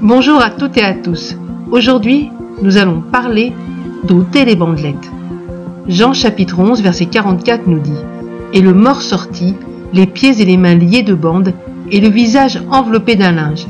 [0.00, 1.34] Bonjour à toutes et à tous.
[1.70, 2.30] Aujourd'hui,
[2.62, 3.52] nous allons parler
[4.04, 5.10] d'ôter les bandelettes.
[5.88, 7.98] Jean chapitre 11 verset 44 nous dit
[8.52, 9.54] Et le mort sortit,
[9.92, 11.52] les pieds et les mains liés de bandes,
[11.90, 13.66] et le visage enveloppé d'un linge.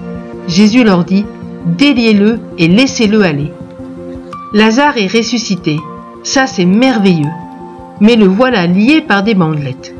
[0.46, 1.24] Jésus leur dit
[1.66, 3.52] Déliez-le et laissez-le aller.
[4.52, 5.78] Lazare est ressuscité.
[6.24, 7.32] Ça, c'est merveilleux.
[8.00, 9.93] Mais le voilà lié par des bandelettes.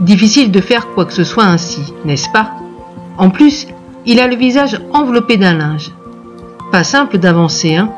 [0.00, 2.52] Difficile de faire quoi que ce soit ainsi, n'est-ce pas?
[3.18, 3.66] En plus,
[4.06, 5.92] il a le visage enveloppé d'un linge.
[6.72, 7.90] Pas simple d'avancer, hein?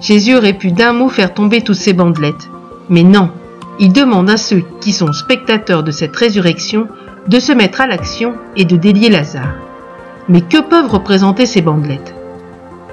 [0.00, 2.50] Jésus aurait pu d'un mot faire tomber toutes ces bandelettes.
[2.88, 3.30] Mais non,
[3.78, 6.88] il demande à ceux qui sont spectateurs de cette résurrection
[7.28, 9.54] de se mettre à l'action et de délier Lazare.
[10.28, 12.14] Mais que peuvent représenter ces bandelettes?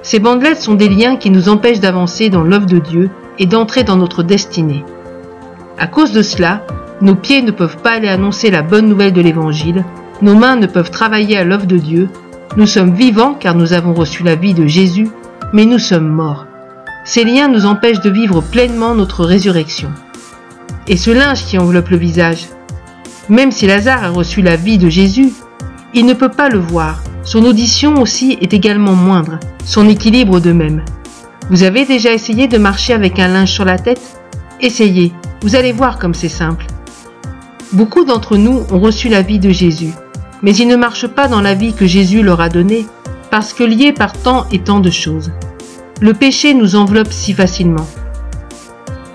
[0.03, 3.83] Ces bandelettes sont des liens qui nous empêchent d'avancer dans l'œuvre de Dieu et d'entrer
[3.83, 4.83] dans notre destinée.
[5.77, 6.63] À cause de cela,
[7.02, 9.85] nos pieds ne peuvent pas aller annoncer la bonne nouvelle de l'Évangile,
[10.21, 12.09] nos mains ne peuvent travailler à l'œuvre de Dieu,
[12.58, 15.08] nous sommes vivants car nous avons reçu la vie de Jésus,
[15.53, 16.45] mais nous sommes morts.
[17.05, 19.89] Ces liens nous empêchent de vivre pleinement notre résurrection.
[20.88, 22.47] Et ce linge qui enveloppe le visage,
[23.30, 25.31] même si Lazare a reçu la vie de Jésus,
[25.94, 27.02] il ne peut pas le voir.
[27.23, 30.83] Son audition aussi est également moindre, son équilibre de même.
[31.50, 34.02] Vous avez déjà essayé de marcher avec un linge sur la tête?
[34.61, 36.66] Essayez, vous allez voir comme c'est simple.
[37.72, 39.92] Beaucoup d'entre nous ont reçu la vie de Jésus,
[40.42, 42.88] mais ils ne marchent pas dans la vie que Jésus leur a donnée,
[43.30, 45.31] parce que liés par tant et tant de choses.
[46.02, 47.86] Le péché nous enveloppe si facilement.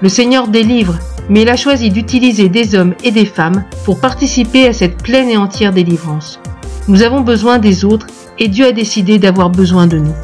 [0.01, 0.95] Le Seigneur délivre,
[1.29, 5.31] mais il a choisi d'utiliser des hommes et des femmes pour participer à cette pleine
[5.31, 6.39] et entière délivrance.
[6.87, 8.07] Nous avons besoin des autres
[8.39, 10.15] et Dieu a décidé d'avoir besoin de nous.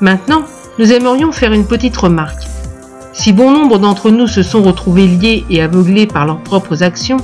[0.00, 0.42] Maintenant,
[0.80, 2.45] nous aimerions faire une petite remarque.
[3.18, 7.16] Si bon nombre d'entre nous se sont retrouvés liés et aveuglés par leurs propres actions,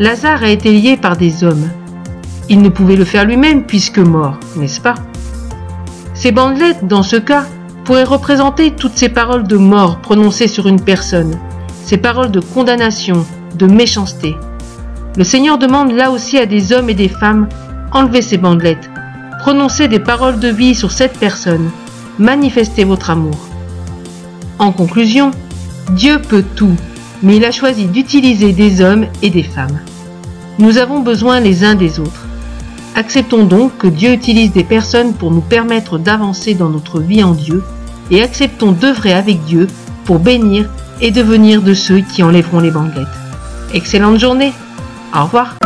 [0.00, 1.70] Lazare a été lié par des hommes.
[2.48, 4.96] Il ne pouvait le faire lui-même puisque mort, n'est-ce pas?
[6.14, 7.44] Ces bandelettes, dans ce cas,
[7.84, 11.38] pourraient représenter toutes ces paroles de mort prononcées sur une personne,
[11.84, 13.24] ces paroles de condamnation,
[13.54, 14.34] de méchanceté.
[15.16, 17.48] Le Seigneur demande là aussi à des hommes et des femmes,
[17.92, 18.90] enlevez ces bandelettes,
[19.38, 21.70] prononcez des paroles de vie sur cette personne,
[22.18, 23.49] manifestez votre amour.
[24.60, 25.30] En conclusion,
[25.92, 26.76] Dieu peut tout,
[27.22, 29.80] mais il a choisi d'utiliser des hommes et des femmes.
[30.58, 32.26] Nous avons besoin les uns des autres.
[32.94, 37.32] Acceptons donc que Dieu utilise des personnes pour nous permettre d'avancer dans notre vie en
[37.32, 37.64] Dieu
[38.10, 39.66] et acceptons d'œuvrer avec Dieu
[40.04, 40.68] pour bénir
[41.00, 43.06] et devenir de ceux qui enlèveront les bandelettes.
[43.72, 44.52] Excellente journée.
[45.16, 45.59] Au revoir.